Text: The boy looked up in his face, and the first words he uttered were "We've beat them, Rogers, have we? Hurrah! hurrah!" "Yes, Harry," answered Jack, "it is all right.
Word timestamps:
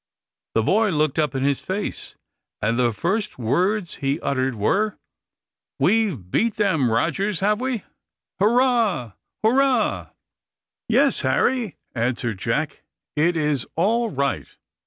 The 0.55 0.63
boy 0.63 0.89
looked 0.89 1.19
up 1.19 1.35
in 1.35 1.43
his 1.43 1.59
face, 1.61 2.15
and 2.59 2.79
the 2.79 2.91
first 2.91 3.37
words 3.37 3.97
he 3.97 4.19
uttered 4.21 4.55
were 4.55 4.97
"We've 5.77 6.31
beat 6.31 6.55
them, 6.55 6.89
Rogers, 6.89 7.39
have 7.41 7.61
we? 7.61 7.83
Hurrah! 8.39 9.11
hurrah!" 9.43 10.09
"Yes, 10.89 11.21
Harry," 11.21 11.77
answered 11.93 12.39
Jack, 12.39 12.81
"it 13.15 13.37
is 13.37 13.67
all 13.75 14.09
right. 14.09 14.47